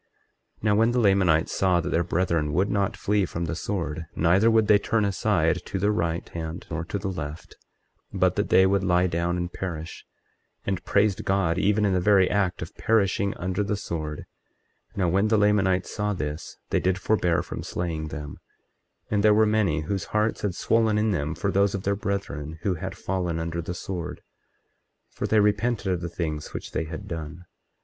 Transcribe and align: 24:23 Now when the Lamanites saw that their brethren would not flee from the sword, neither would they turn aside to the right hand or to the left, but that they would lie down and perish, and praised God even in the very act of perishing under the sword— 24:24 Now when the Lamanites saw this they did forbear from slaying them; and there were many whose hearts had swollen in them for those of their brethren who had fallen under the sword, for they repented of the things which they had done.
24:23 0.61 0.63
Now 0.63 0.75
when 0.77 0.91
the 0.93 0.99
Lamanites 0.99 1.51
saw 1.51 1.79
that 1.79 1.89
their 1.91 2.03
brethren 2.03 2.53
would 2.53 2.71
not 2.71 2.97
flee 2.97 3.23
from 3.23 3.45
the 3.45 3.53
sword, 3.55 4.07
neither 4.15 4.49
would 4.49 4.65
they 4.65 4.79
turn 4.79 5.05
aside 5.05 5.63
to 5.67 5.77
the 5.77 5.91
right 5.91 6.27
hand 6.29 6.65
or 6.71 6.83
to 6.85 6.97
the 6.97 7.07
left, 7.07 7.55
but 8.11 8.35
that 8.35 8.49
they 8.49 8.65
would 8.65 8.83
lie 8.83 9.05
down 9.05 9.37
and 9.37 9.53
perish, 9.53 10.03
and 10.65 10.83
praised 10.85 11.23
God 11.23 11.59
even 11.59 11.85
in 11.85 11.93
the 11.93 11.99
very 12.01 12.27
act 12.27 12.63
of 12.63 12.75
perishing 12.77 13.35
under 13.37 13.63
the 13.63 13.77
sword— 13.77 14.25
24:24 14.95 14.97
Now 14.97 15.09
when 15.09 15.27
the 15.27 15.37
Lamanites 15.37 15.93
saw 15.95 16.13
this 16.15 16.57
they 16.71 16.79
did 16.79 16.97
forbear 16.97 17.43
from 17.43 17.61
slaying 17.61 18.07
them; 18.07 18.39
and 19.11 19.23
there 19.23 19.35
were 19.35 19.45
many 19.45 19.81
whose 19.81 20.05
hearts 20.05 20.41
had 20.41 20.55
swollen 20.55 20.97
in 20.97 21.11
them 21.11 21.35
for 21.35 21.51
those 21.51 21.75
of 21.75 21.83
their 21.83 21.95
brethren 21.95 22.57
who 22.63 22.73
had 22.73 22.97
fallen 22.97 23.37
under 23.39 23.61
the 23.61 23.75
sword, 23.75 24.21
for 25.11 25.27
they 25.27 25.39
repented 25.39 25.93
of 25.93 26.01
the 26.01 26.09
things 26.09 26.55
which 26.55 26.71
they 26.71 26.85
had 26.85 27.07
done. 27.07 27.45